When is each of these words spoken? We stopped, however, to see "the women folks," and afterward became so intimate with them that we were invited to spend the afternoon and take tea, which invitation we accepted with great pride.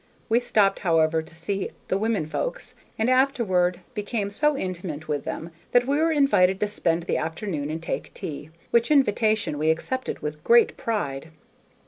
We 0.29 0.39
stopped, 0.39 0.79
however, 0.79 1.21
to 1.21 1.35
see 1.35 1.69
"the 1.89 1.97
women 1.99 2.25
folks," 2.25 2.73
and 2.97 3.07
afterward 3.07 3.81
became 3.93 4.31
so 4.31 4.57
intimate 4.57 5.07
with 5.07 5.25
them 5.25 5.51
that 5.73 5.85
we 5.85 5.99
were 5.99 6.11
invited 6.11 6.59
to 6.61 6.67
spend 6.67 7.03
the 7.03 7.17
afternoon 7.17 7.69
and 7.69 7.83
take 7.83 8.11
tea, 8.15 8.49
which 8.71 8.89
invitation 8.89 9.59
we 9.59 9.69
accepted 9.69 10.23
with 10.23 10.43
great 10.43 10.75
pride. 10.75 11.29